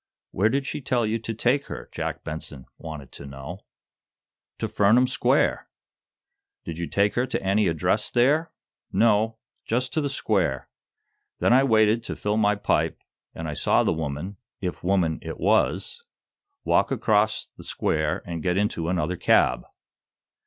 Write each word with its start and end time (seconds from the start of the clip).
"Where 0.31 0.49
did 0.49 0.65
she 0.65 0.81
tell 0.81 1.05
you 1.05 1.19
to 1.19 1.33
take 1.35 1.67
her," 1.67 1.87
Jack 1.91 2.23
Benson 2.23 2.65
wanted 2.79 3.11
to 3.11 3.27
know. 3.27 3.59
"To 4.57 4.67
Furnam 4.67 5.05
Square!" 5.07 5.67
"Did 6.65 6.79
you 6.79 6.87
take 6.87 7.13
her 7.13 7.27
to 7.27 7.43
any 7.43 7.67
address 7.67 8.09
there?" 8.09 8.51
"No; 8.91 9.37
just 9.63 9.93
to 9.93 10.01
the 10.01 10.09
square. 10.09 10.67
Then 11.37 11.53
I 11.53 11.63
waited 11.63 12.03
to 12.05 12.15
fill 12.15 12.37
my 12.37 12.55
pipe, 12.55 12.99
and 13.35 13.47
I 13.47 13.53
saw 13.53 13.83
the 13.83 13.93
woman, 13.93 14.37
if 14.59 14.83
woman 14.83 15.19
it 15.21 15.39
was, 15.39 16.01
walk 16.63 16.89
across 16.89 17.45
the 17.45 17.63
square 17.63 18.23
and 18.25 18.41
get 18.41 18.57
into 18.57 18.89
another 18.89 19.17
cab." 19.17 19.67